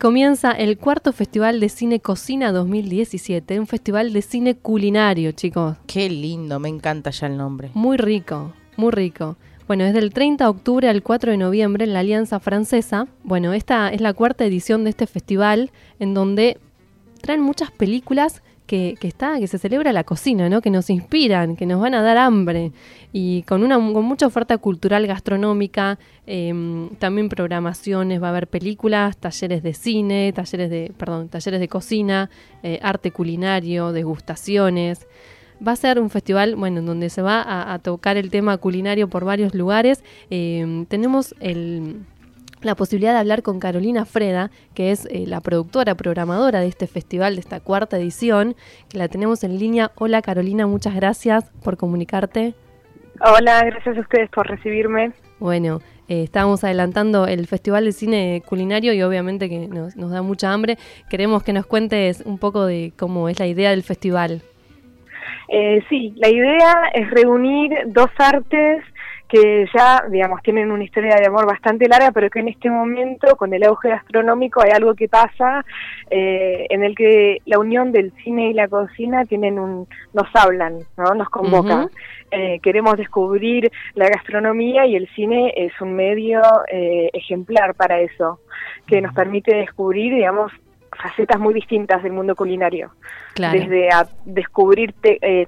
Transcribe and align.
comienza 0.00 0.52
el 0.52 0.78
cuarto 0.78 1.12
Festival 1.12 1.60
de 1.60 1.68
Cine 1.68 2.00
Cocina 2.00 2.52
2017, 2.52 3.60
un 3.60 3.66
festival 3.66 4.14
de 4.14 4.22
cine 4.22 4.56
culinario, 4.56 5.32
chicos. 5.32 5.76
Qué 5.86 6.08
lindo, 6.08 6.58
me 6.58 6.70
encanta 6.70 7.10
ya 7.10 7.26
el 7.26 7.36
nombre. 7.36 7.70
Muy 7.74 7.98
rico, 7.98 8.54
muy 8.78 8.92
rico. 8.92 9.36
Bueno, 9.68 9.84
es 9.84 9.92
del 9.92 10.14
30 10.14 10.44
de 10.44 10.50
octubre 10.50 10.88
al 10.88 11.02
4 11.02 11.32
de 11.32 11.36
noviembre 11.36 11.84
en 11.84 11.92
la 11.92 12.00
Alianza 12.00 12.40
Francesa. 12.40 13.08
Bueno, 13.24 13.52
esta 13.52 13.90
es 13.90 14.00
la 14.00 14.14
cuarta 14.14 14.46
edición 14.46 14.84
de 14.84 14.90
este 14.90 15.06
festival 15.06 15.70
en 15.98 16.14
donde 16.14 16.56
traen 17.20 17.42
muchas 17.42 17.70
películas 17.70 18.42
que, 18.70 19.08
está, 19.08 19.40
que 19.40 19.48
se 19.48 19.58
celebra 19.58 19.92
la 19.92 20.04
cocina, 20.04 20.48
¿no? 20.48 20.60
Que 20.60 20.70
nos 20.70 20.90
inspiran, 20.90 21.56
que 21.56 21.66
nos 21.66 21.80
van 21.80 21.92
a 21.92 22.02
dar 22.02 22.16
hambre. 22.16 22.70
Y 23.12 23.42
con 23.42 23.64
una 23.64 23.74
con 23.74 24.04
mucha 24.04 24.28
oferta 24.28 24.58
cultural 24.58 25.08
gastronómica, 25.08 25.98
em, 26.24 26.88
también 27.00 27.28
programaciones, 27.28 28.22
va 28.22 28.28
a 28.28 28.30
haber 28.30 28.46
películas, 28.46 29.16
talleres 29.16 29.64
de 29.64 29.74
cine, 29.74 30.32
talleres 30.32 30.70
de, 30.70 30.92
perdón, 30.96 31.28
talleres 31.28 31.58
de 31.58 31.66
cocina, 31.66 32.30
eh, 32.62 32.78
arte 32.80 33.10
culinario, 33.10 33.90
degustaciones. 33.90 35.08
Va 35.66 35.72
a 35.72 35.76
ser 35.76 35.98
un 35.98 36.08
festival, 36.08 36.54
bueno, 36.54 36.78
en 36.78 36.86
donde 36.86 37.10
se 37.10 37.22
va 37.22 37.72
a, 37.74 37.78
tocar 37.80 38.16
el 38.16 38.30
tema 38.30 38.56
culinario 38.58 39.08
por 39.08 39.24
varios 39.24 39.52
lugares. 39.52 40.04
Em, 40.30 40.86
tenemos 40.86 41.34
el 41.40 41.96
la 42.62 42.74
posibilidad 42.74 43.12
de 43.12 43.20
hablar 43.20 43.42
con 43.42 43.60
Carolina 43.60 44.04
Freda, 44.04 44.50
que 44.74 44.90
es 44.90 45.06
eh, 45.06 45.24
la 45.26 45.40
productora, 45.40 45.94
programadora 45.94 46.60
de 46.60 46.68
este 46.68 46.86
festival, 46.86 47.34
de 47.34 47.40
esta 47.40 47.60
cuarta 47.60 47.96
edición, 47.96 48.54
que 48.88 48.98
la 48.98 49.08
tenemos 49.08 49.44
en 49.44 49.58
línea. 49.58 49.90
Hola 49.96 50.22
Carolina, 50.22 50.66
muchas 50.66 50.94
gracias 50.94 51.50
por 51.64 51.76
comunicarte. 51.76 52.54
Hola, 53.20 53.62
gracias 53.64 53.96
a 53.96 54.00
ustedes 54.00 54.30
por 54.30 54.46
recibirme. 54.46 55.12
Bueno, 55.38 55.80
eh, 56.08 56.22
estábamos 56.22 56.64
adelantando 56.64 57.26
el 57.26 57.46
Festival 57.46 57.84
de 57.84 57.92
Cine 57.92 58.42
Culinario 58.46 58.92
y 58.92 59.02
obviamente 59.02 59.48
que 59.48 59.68
nos, 59.68 59.96
nos 59.96 60.10
da 60.10 60.22
mucha 60.22 60.52
hambre. 60.52 60.76
Queremos 61.08 61.42
que 61.42 61.52
nos 61.52 61.66
cuentes 61.66 62.22
un 62.24 62.38
poco 62.38 62.66
de 62.66 62.92
cómo 62.98 63.28
es 63.28 63.38
la 63.38 63.46
idea 63.46 63.70
del 63.70 63.82
festival. 63.82 64.42
Eh, 65.48 65.82
sí, 65.88 66.14
la 66.16 66.28
idea 66.28 66.90
es 66.94 67.10
reunir 67.10 67.70
dos 67.86 68.10
artes 68.18 68.82
que 69.30 69.66
ya, 69.72 70.02
digamos, 70.10 70.42
tienen 70.42 70.72
una 70.72 70.82
historia 70.82 71.14
de 71.16 71.26
amor 71.26 71.46
bastante 71.46 71.88
larga, 71.88 72.10
pero 72.10 72.28
que 72.28 72.40
en 72.40 72.48
este 72.48 72.68
momento, 72.68 73.36
con 73.36 73.54
el 73.54 73.62
auge 73.62 73.88
gastronómico, 73.88 74.62
hay 74.62 74.70
algo 74.70 74.94
que 74.94 75.08
pasa 75.08 75.64
eh, 76.10 76.66
en 76.68 76.82
el 76.82 76.96
que 76.96 77.38
la 77.46 77.58
unión 77.58 77.92
del 77.92 78.12
cine 78.24 78.50
y 78.50 78.54
la 78.54 78.66
cocina 78.66 79.24
tienen 79.24 79.58
un, 79.58 79.86
nos 80.12 80.26
hablan, 80.34 80.80
¿no? 80.96 81.14
Nos 81.14 81.28
convocan. 81.28 81.88
Eh, 82.32 82.58
queremos 82.60 82.96
descubrir 82.96 83.70
la 83.94 84.08
gastronomía 84.08 84.86
y 84.86 84.96
el 84.96 85.08
cine 85.14 85.52
es 85.56 85.72
un 85.80 85.94
medio 85.94 86.40
eh, 86.70 87.10
ejemplar 87.12 87.74
para 87.74 88.00
eso, 88.00 88.40
que 88.86 89.00
nos 89.00 89.14
permite 89.14 89.54
descubrir, 89.54 90.14
digamos, 90.14 90.52
facetas 91.00 91.38
muy 91.38 91.54
distintas 91.54 92.02
del 92.02 92.12
mundo 92.12 92.34
culinario. 92.34 92.90
Desde 93.36 93.88
a 93.90 94.06
descubrir 94.24 94.94
eh, 95.02 95.18
eh, 95.22 95.46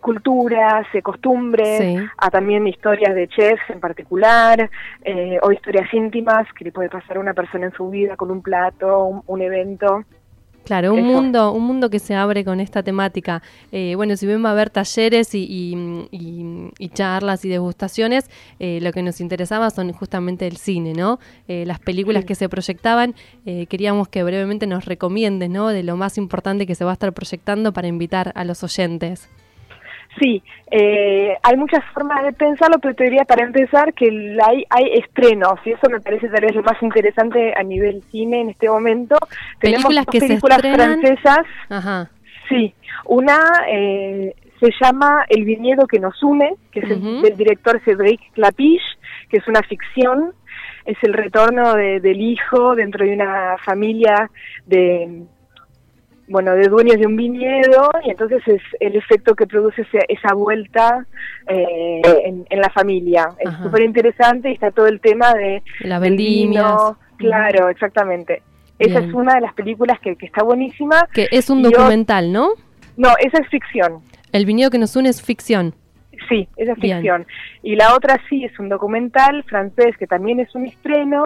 culturas, 0.00 0.86
eh, 0.94 1.02
costumbres, 1.02 2.02
a 2.16 2.30
también 2.30 2.66
historias 2.66 3.14
de 3.14 3.28
chefs 3.28 3.62
en 3.68 3.80
particular, 3.80 4.70
eh, 5.04 5.38
o 5.42 5.52
historias 5.52 5.92
íntimas 5.92 6.46
que 6.54 6.64
le 6.64 6.72
puede 6.72 6.88
pasar 6.88 7.18
a 7.18 7.20
una 7.20 7.34
persona 7.34 7.66
en 7.66 7.72
su 7.72 7.90
vida 7.90 8.16
con 8.16 8.30
un 8.30 8.42
plato, 8.42 9.22
un, 9.26 9.42
evento. 9.42 10.04
Claro, 10.64 10.94
un 10.94 11.04
mundo, 11.04 11.52
un 11.52 11.64
mundo 11.64 11.90
que 11.90 12.00
se 12.00 12.14
abre 12.14 12.44
con 12.44 12.58
esta 12.58 12.82
temática. 12.82 13.40
bueno, 13.70 14.16
si 14.16 14.26
bien 14.26 14.44
va 14.44 14.48
a 14.48 14.52
haber 14.52 14.70
talleres 14.70 15.30
y, 15.32 15.78
charlas 16.92 17.44
y 17.44 17.48
degustaciones, 17.48 18.28
lo 18.58 18.90
que 18.90 19.02
nos 19.02 19.20
interesaba 19.20 19.70
son 19.70 19.92
justamente 19.92 20.48
el 20.48 20.56
cine, 20.56 20.92
¿no? 20.92 21.20
las 21.46 21.78
películas 21.78 22.24
que 22.24 22.34
se 22.34 22.48
proyectaban. 22.48 23.14
queríamos 23.44 24.08
que 24.08 24.24
brevemente 24.24 24.66
nos 24.66 24.86
recomiendes, 24.86 25.50
¿no? 25.50 25.68
De 25.68 25.84
lo 25.84 25.96
más 25.96 26.18
importante 26.18 26.66
que 26.66 26.74
se 26.74 26.84
va 26.84 26.90
a 26.90 26.94
estar 26.94 27.12
proyectando 27.12 27.72
para 27.72 27.86
invitar 27.86 28.32
a 28.34 28.44
los 28.44 28.64
oyentes. 28.64 29.28
Sí, 30.18 30.42
eh, 30.70 31.36
hay 31.42 31.56
muchas 31.56 31.84
formas 31.92 32.24
de 32.24 32.32
pensarlo, 32.32 32.78
pero 32.78 32.94
te 32.94 33.04
diría 33.04 33.24
para 33.24 33.44
empezar 33.44 33.92
que 33.92 34.38
hay, 34.42 34.64
hay 34.70 34.84
estrenos 34.94 35.58
y 35.64 35.72
eso 35.72 35.90
me 35.90 36.00
parece 36.00 36.28
tal 36.28 36.40
vez 36.40 36.54
lo 36.54 36.62
más 36.62 36.82
interesante 36.82 37.52
a 37.54 37.62
nivel 37.62 38.02
cine 38.10 38.40
en 38.40 38.50
este 38.50 38.68
momento. 38.68 39.16
Tenemos 39.60 39.84
películas 39.86 40.06
que 40.10 40.18
películas 40.20 40.60
francesas. 40.60 41.46
Ajá. 41.68 42.10
Sí, 42.48 42.74
una 43.04 43.38
eh, 43.68 44.34
se 44.60 44.70
llama 44.80 45.24
El 45.28 45.44
viñedo 45.44 45.86
que 45.86 45.98
nos 45.98 46.22
une, 46.22 46.54
que 46.70 46.80
es 46.80 46.90
el, 46.90 47.22
del 47.22 47.36
director 47.36 47.80
Cédric 47.84 48.20
Clapiche, 48.32 48.84
que 49.28 49.38
es 49.38 49.48
una 49.48 49.62
ficción, 49.62 50.32
es 50.86 50.96
el 51.02 51.12
retorno 51.12 51.74
del 51.74 52.20
hijo 52.20 52.74
dentro 52.74 53.04
de 53.04 53.12
una 53.12 53.56
familia 53.64 54.30
de 54.66 55.24
bueno, 56.28 56.54
de 56.54 56.68
dueños 56.68 56.98
de 56.98 57.06
un 57.06 57.16
viñedo 57.16 57.90
y 58.04 58.10
entonces 58.10 58.42
es 58.46 58.62
el 58.80 58.96
efecto 58.96 59.34
que 59.34 59.46
produce 59.46 59.86
esa, 60.08 60.34
vuelta 60.34 61.06
eh, 61.48 62.02
en, 62.48 62.60
la 62.60 62.70
familia. 62.70 63.28
Es 63.38 63.50
súper 63.62 63.82
interesante 63.82 64.50
y 64.50 64.54
está 64.54 64.70
todo 64.70 64.86
el 64.86 65.00
tema 65.00 65.34
de... 65.34 65.62
La 65.80 65.98
vendimia. 65.98 66.76
Claro, 67.16 67.68
exactamente. 67.68 68.42
Esa 68.78 68.98
es 68.98 69.14
una 69.14 69.34
de 69.34 69.40
las 69.40 69.54
películas 69.54 69.98
que, 70.00 70.16
está 70.20 70.42
buenísima. 70.42 71.08
Que 71.14 71.28
es 71.30 71.48
un 71.48 71.62
documental, 71.62 72.32
¿no? 72.32 72.50
No, 72.96 73.10
esa 73.18 73.38
es 73.38 73.48
ficción. 73.48 74.02
El 74.32 74.44
viñedo 74.44 74.70
que 74.70 74.78
nos 74.78 74.96
une 74.96 75.08
es 75.08 75.22
ficción. 75.22 75.74
Sí, 76.28 76.48
esa 76.56 76.72
es 76.72 76.78
ficción. 76.78 77.26
Y 77.62 77.76
la 77.76 77.94
otra 77.94 78.20
sí 78.28 78.44
es 78.44 78.58
un 78.58 78.68
documental 78.68 79.44
francés 79.44 79.96
que 79.98 80.06
también 80.06 80.40
es 80.40 80.54
un 80.54 80.66
estreno 80.66 81.24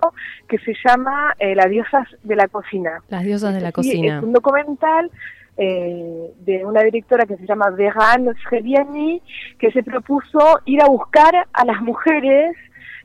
que 0.48 0.58
se 0.58 0.74
llama 0.84 1.34
eh, 1.38 1.54
Las 1.54 1.70
diosas 1.70 2.06
de 2.22 2.36
la 2.36 2.48
cocina. 2.48 3.02
Las 3.08 3.24
diosas 3.24 3.54
de 3.54 3.60
la 3.60 3.72
cocina. 3.72 4.18
Es 4.18 4.22
un 4.22 4.32
documental 4.32 5.10
eh, 5.56 6.30
de 6.40 6.64
una 6.64 6.82
directora 6.82 7.26
que 7.26 7.36
se 7.36 7.46
llama 7.46 7.70
Veran 7.70 8.34
Sreviani 8.44 9.20
que 9.58 9.70
se 9.72 9.82
propuso 9.82 10.60
ir 10.64 10.80
a 10.80 10.86
buscar 10.86 11.46
a 11.52 11.64
las 11.64 11.82
mujeres 11.82 12.56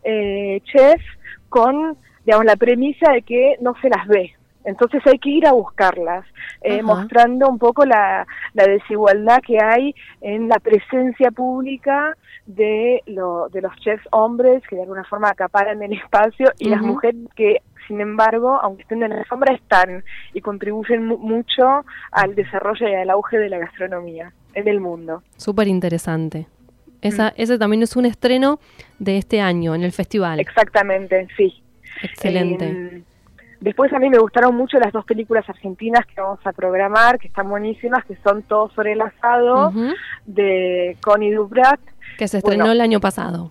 eh, 0.03 0.61
chefs 0.63 1.03
con 1.49 1.97
digamos 2.23 2.45
la 2.45 2.55
premisa 2.55 3.11
de 3.11 3.23
que 3.23 3.57
no 3.61 3.73
se 3.81 3.89
las 3.89 4.07
ve 4.07 4.34
entonces 4.65 5.01
hay 5.05 5.19
que 5.19 5.29
ir 5.29 5.47
a 5.47 5.53
buscarlas, 5.53 6.25
eh, 6.61 6.81
mostrando 6.81 7.47
un 7.47 7.59
poco 7.59 7.85
la, 7.85 8.27
desigualdad 8.53 9.41
que 9.45 9.57
hay 9.61 9.93
en 10.21 10.49
la 10.49 10.59
presencia 10.59 11.31
pública 11.31 12.17
de, 12.45 13.01
de 13.05 13.61
los 13.61 13.75
chefs 13.77 14.07
hombres 14.11 14.63
que 14.67 14.75
de 14.75 14.83
alguna 14.83 15.03
forma 15.03 15.29
acaparan 15.29 15.81
el 15.81 15.93
espacio 15.93 16.51
y 16.57 16.69
las 16.69 16.81
mujeres 16.81 17.15
que 17.35 17.61
sin 17.87 18.01
embargo, 18.01 18.59
aunque 18.61 18.81
estén 18.81 19.03
en 19.03 19.11
la 19.11 19.23
sombra, 19.25 19.53
están 19.53 20.03
y 20.33 20.41
contribuyen 20.41 21.05
mucho 21.05 21.85
al 22.11 22.33
desarrollo 22.33 22.87
y 22.87 22.93
al 22.95 23.11
auge 23.11 23.37
de 23.37 23.49
la 23.49 23.59
gastronomía 23.59 24.33
en 24.55 24.67
el 24.67 24.79
mundo. 24.79 25.21
Súper 25.37 25.67
interesante. 25.67 26.47
Esa, 27.01 27.29
mm. 27.29 27.33
Ese 27.37 27.59
también 27.59 27.83
es 27.83 27.95
un 27.95 28.05
estreno 28.05 28.59
de 28.97 29.17
este 29.17 29.41
año 29.41 29.75
en 29.75 29.83
el 29.83 29.91
festival. 29.91 30.39
Exactamente, 30.39 31.27
sí. 31.37 31.61
Excelente. 32.01 33.03
Después 33.65 33.91
a 33.93 33.97
mí 33.97 34.11
me 34.11 34.19
gustaron 34.19 34.55
mucho 34.55 34.77
las 34.77 34.93
dos 34.93 35.05
películas 35.05 35.43
argentinas 35.49 36.05
que 36.05 36.21
vamos 36.21 36.37
a 36.45 36.53
programar, 36.53 37.17
que 37.17 37.29
están 37.29 37.49
buenísimas, 37.49 38.05
que 38.05 38.15
son 38.17 38.43
Todo 38.43 38.69
sobre 38.69 38.91
el 38.91 39.01
asado, 39.01 39.73
de 40.27 40.95
Connie 41.01 41.33
Dubrat. 41.33 41.79
Que 42.15 42.27
se 42.27 42.37
estrenó 42.37 42.71
el 42.71 42.79
año 42.79 42.99
pasado. 42.99 43.49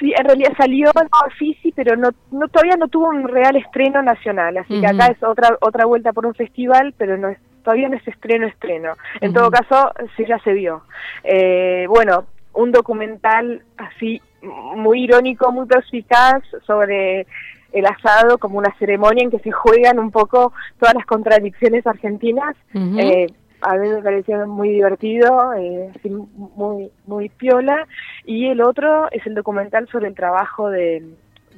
Sí, 0.00 0.14
en 0.16 0.24
realidad 0.24 0.54
salió 0.56 0.90
en 0.98 1.30
Fisi, 1.32 1.70
pero 1.72 1.96
no, 1.96 2.12
no, 2.30 2.48
todavía 2.48 2.76
no 2.78 2.88
tuvo 2.88 3.08
un 3.08 3.28
real 3.28 3.56
estreno 3.56 4.02
nacional, 4.02 4.56
así 4.56 4.80
que 4.80 4.86
acá 4.86 5.08
es 5.08 5.22
otra 5.22 5.58
otra 5.60 5.84
vuelta 5.84 6.14
por 6.14 6.24
un 6.24 6.34
festival, 6.34 6.94
pero 6.96 7.18
no 7.18 7.28
es 7.28 7.38
todavía 7.62 7.90
no 7.90 7.96
es 7.96 8.08
estreno 8.08 8.46
estreno. 8.46 8.94
En 9.20 9.34
todo 9.34 9.50
caso, 9.50 9.92
sí 10.16 10.24
ya 10.26 10.38
se 10.38 10.54
vio. 10.54 10.82
Eh, 11.24 11.84
bueno, 11.90 12.24
un 12.54 12.72
documental 12.72 13.62
así 13.76 14.22
muy 14.40 15.04
irónico, 15.04 15.52
muy 15.52 15.66
perspicaz 15.66 16.42
sobre 16.66 17.26
el 17.72 17.86
asado 17.86 18.38
como 18.38 18.58
una 18.58 18.74
ceremonia 18.78 19.24
en 19.24 19.30
que 19.30 19.38
se 19.40 19.50
juegan 19.50 19.98
un 19.98 20.10
poco 20.10 20.52
todas 20.78 20.94
las 20.94 21.06
contradicciones 21.06 21.86
argentinas. 21.86 22.56
eh, 22.98 23.26
a 23.62 23.74
mí 23.76 23.88
me 23.88 24.02
pareció 24.02 24.46
muy 24.46 24.70
divertido, 24.70 25.54
eh, 25.54 25.90
muy, 26.04 26.90
muy 27.06 27.28
piola. 27.30 27.86
Y 28.24 28.46
el 28.46 28.60
otro 28.60 29.10
es 29.10 29.26
el 29.26 29.34
documental 29.34 29.88
sobre 29.88 30.08
el 30.08 30.14
trabajo 30.14 30.68
de, 30.68 31.02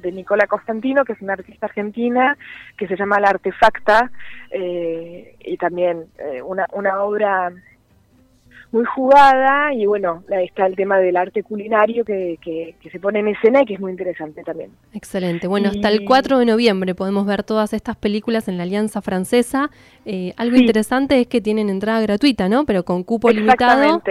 de 0.01 0.11
Nicola 0.11 0.47
Constantino, 0.47 1.03
que 1.05 1.13
es 1.13 1.21
una 1.21 1.33
artista 1.33 1.67
argentina, 1.67 2.37
que 2.77 2.87
se 2.87 2.95
llama 2.95 3.19
La 3.19 3.29
Artefacta, 3.29 4.11
eh, 4.51 5.35
y 5.39 5.57
también 5.57 6.05
eh, 6.17 6.41
una, 6.41 6.65
una 6.73 7.03
obra 7.03 7.51
muy 8.71 8.85
jugada 8.85 9.73
y 9.73 9.85
bueno, 9.85 10.23
ahí 10.31 10.45
está 10.45 10.67
el 10.67 10.75
tema 10.75 10.99
del 10.99 11.17
arte 11.17 11.41
culinario 11.43 12.05
que, 12.05 12.37
que, 12.41 12.75
se 12.91 12.99
pone 12.99 13.19
en 13.19 13.29
escena 13.29 13.61
y 13.61 13.65
que 13.65 13.73
es 13.73 13.79
muy 13.79 13.91
interesante 13.91 14.43
también. 14.43 14.71
Excelente. 14.93 15.47
Bueno, 15.47 15.69
hasta 15.69 15.89
el 15.89 16.05
4 16.05 16.39
de 16.39 16.45
noviembre 16.45 16.93
podemos 16.93 17.25
ver 17.25 17.43
todas 17.43 17.73
estas 17.73 17.95
películas 17.95 18.47
en 18.47 18.57
la 18.57 18.63
Alianza 18.63 19.01
Francesa. 19.01 19.71
Eh, 20.05 20.33
algo 20.37 20.57
interesante 20.57 21.19
es 21.19 21.27
que 21.27 21.41
tienen 21.41 21.69
entrada 21.69 22.01
gratuita, 22.01 22.47
¿no? 22.47 22.65
Pero 22.65 22.85
con 22.85 23.03
cupo 23.03 23.29
limitado. 23.31 24.01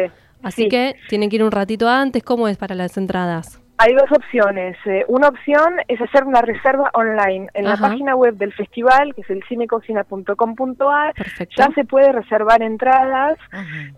Así 0.42 0.68
que 0.68 0.94
tienen 1.08 1.30
que 1.30 1.36
ir 1.36 1.44
un 1.44 1.52
ratito 1.52 1.88
antes. 1.88 2.22
¿Cómo 2.22 2.48
es 2.48 2.56
para 2.56 2.74
las 2.74 2.96
entradas? 2.96 3.60
Hay 3.78 3.94
dos 3.94 4.10
opciones. 4.10 4.76
Eh, 4.86 5.04
una 5.06 5.28
opción 5.28 5.74
es 5.86 6.00
hacer 6.00 6.24
una 6.24 6.42
reserva 6.42 6.90
online 6.94 7.48
en 7.54 7.64
la 7.64 7.76
página 7.76 8.16
web 8.16 8.34
del 8.34 8.52
festival, 8.52 9.14
que 9.14 9.20
es 9.20 9.30
el 9.30 9.44
cinecocina.com.ar. 9.48 11.14
Ya 11.56 11.68
se 11.74 11.84
puede 11.84 12.10
reservar 12.10 12.60
entradas. 12.62 13.38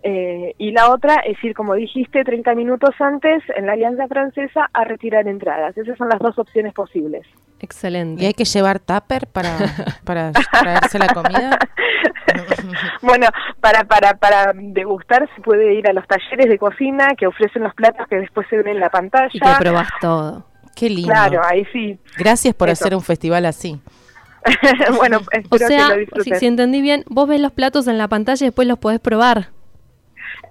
Eh, 0.03 0.53
y 0.59 0.71
la 0.71 0.91
otra 0.91 1.15
es 1.25 1.43
ir, 1.43 1.55
como 1.55 1.73
dijiste, 1.73 2.23
30 2.23 2.53
minutos 2.53 2.91
antes 2.99 3.43
en 3.55 3.65
la 3.65 3.73
Alianza 3.73 4.07
Francesa 4.07 4.69
a 4.71 4.83
retirar 4.83 5.27
entradas. 5.27 5.75
Esas 5.75 5.97
son 5.97 6.09
las 6.09 6.19
dos 6.19 6.37
opciones 6.37 6.73
posibles. 6.73 7.25
Excelente. 7.61 8.23
¿Y 8.23 8.25
hay 8.25 8.33
que 8.33 8.43
llevar 8.45 8.79
tupper 8.79 9.27
para, 9.27 9.57
para 10.03 10.31
traerse 10.31 10.99
la 10.99 11.07
comida? 11.13 11.57
Bueno, 13.01 13.27
para, 13.59 13.83
para, 13.83 14.13
para 14.13 14.53
degustar 14.55 15.27
se 15.35 15.41
puede 15.41 15.73
ir 15.73 15.87
a 15.87 15.93
los 15.93 16.05
talleres 16.07 16.47
de 16.47 16.57
cocina 16.57 17.09
que 17.17 17.27
ofrecen 17.27 17.63
los 17.63 17.73
platos 17.73 18.07
que 18.07 18.15
después 18.17 18.47
se 18.49 18.57
ven 18.57 18.67
en 18.69 18.79
la 18.79 18.89
pantalla. 18.89 19.29
Y 19.33 19.39
te 19.39 19.49
probás 19.59 19.89
todo. 19.99 20.45
Qué 20.75 20.89
lindo. 20.89 21.11
Claro, 21.11 21.41
ahí 21.43 21.65
sí. 21.73 21.99
Gracias 22.17 22.53
por 22.55 22.69
Eso. 22.69 22.83
hacer 22.83 22.95
un 22.95 23.01
festival 23.01 23.45
así. 23.45 23.81
bueno, 24.97 25.17
O 25.17 25.21
espero 25.31 25.67
sea, 25.67 25.77
que 25.77 25.83
lo 25.83 25.93
si, 25.93 25.99
disfruten. 25.99 26.39
si 26.39 26.45
entendí 26.47 26.81
bien, 26.81 27.03
vos 27.07 27.27
ves 27.27 27.41
los 27.41 27.51
platos 27.51 27.87
en 27.87 27.97
la 27.97 28.07
pantalla 28.07 28.43
y 28.45 28.47
después 28.47 28.67
los 28.67 28.79
podés 28.79 28.99
probar. 28.99 29.49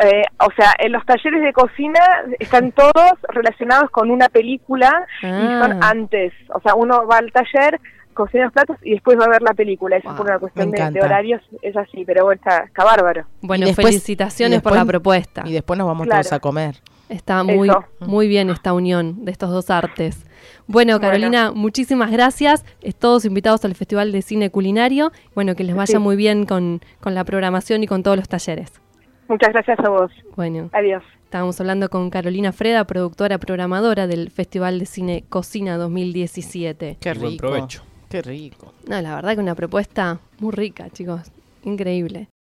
Eh, 0.02 0.22
o 0.38 0.48
sea, 0.56 0.72
en 0.78 0.92
los 0.92 1.04
talleres 1.04 1.42
de 1.42 1.52
cocina 1.52 2.00
están 2.38 2.72
todos 2.72 3.12
relacionados 3.28 3.90
con 3.90 4.10
una 4.10 4.28
película 4.28 5.06
y 5.22 5.26
Ah. 5.26 5.60
son 5.62 5.82
antes. 5.84 6.32
O 6.54 6.60
sea, 6.60 6.74
uno 6.74 7.06
va 7.06 7.18
al 7.18 7.30
taller, 7.32 7.78
cocina 8.14 8.44
los 8.44 8.52
platos 8.52 8.76
y 8.82 8.92
después 8.92 9.18
va 9.18 9.24
a 9.24 9.28
ver 9.28 9.42
la 9.42 9.54
película. 9.54 9.96
Eso 9.96 10.08
Wow, 10.08 10.16
por 10.16 10.26
una 10.26 10.38
cuestión 10.38 10.70
de, 10.70 11.00
horarios, 11.02 11.42
es 11.62 11.76
así, 11.76 12.04
pero 12.04 12.24
bueno, 12.24 12.40
está, 12.42 12.64
está 12.64 12.84
bárbaro. 12.84 13.24
Bueno, 13.42 13.64
Y 13.64 13.68
después- 13.68 13.86
felicitaciones 13.88 14.58
y 14.58 14.62
por 14.62 14.74
la 14.74 14.84
propuesta. 14.84 15.42
Y 15.46 15.52
después 15.52 15.76
nos 15.78 15.86
vamos 15.86 16.06
Claro. 16.06 16.22
todos 16.22 16.32
a 16.32 16.40
comer. 16.40 16.76
Está 17.08 17.42
muy, 17.42 17.68
Eso. 17.68 17.84
muy 18.00 18.28
bien 18.28 18.50
esta 18.50 18.72
unión 18.72 19.24
de 19.24 19.32
estos 19.32 19.50
dos 19.50 19.68
artes. 19.70 20.24
Bueno, 20.66 20.94
Bueno. 20.94 21.00
Carolina, 21.00 21.50
muchísimas 21.52 22.10
gracias. 22.12 22.64
Es 22.82 22.94
todos 22.94 23.24
invitados 23.24 23.64
al 23.64 23.74
Festival 23.74 24.12
de 24.12 24.22
Cine 24.22 24.50
Culinario. 24.50 25.10
Bueno, 25.34 25.56
que 25.56 25.64
les 25.64 25.74
vaya 25.74 25.86
Sí. 25.94 25.98
muy 25.98 26.14
bien 26.16 26.46
con, 26.46 26.80
con 27.00 27.14
la 27.14 27.24
programación 27.24 27.82
y 27.82 27.86
con 27.88 28.02
todos 28.04 28.16
los 28.16 28.28
talleres. 28.28 28.80
Muchas 29.30 29.52
gracias 29.52 29.78
a 29.78 29.88
vos. 29.88 30.10
Bueno, 30.36 30.68
Adiós. 30.72 31.04
estábamos 31.24 31.60
hablando 31.60 31.88
con 31.88 32.10
Carolina 32.10 32.50
Freda, 32.52 32.84
productora 32.84 33.38
programadora 33.38 34.08
del 34.08 34.28
Festival 34.30 34.80
de 34.80 34.86
Cine 34.86 35.24
Cocina 35.28 35.76
2017. 35.78 36.96
Qué 37.00 37.10
Y 37.10 37.12
buen 37.18 37.30
rico. 37.32 37.40
provecho. 37.46 37.82
Qué 38.08 38.22
rico. 38.22 38.74
No, 38.88 39.00
la 39.00 39.14
verdad 39.14 39.34
que 39.34 39.40
una 39.40 39.54
propuesta 39.54 40.18
muy 40.40 40.50
rica, 40.52 40.90
chicos. 40.90 41.30
Increíble. 41.62 42.26